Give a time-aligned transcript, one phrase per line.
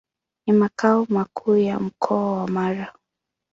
[0.47, 2.93] Ni makao makuu ya Mkoa wa Mara.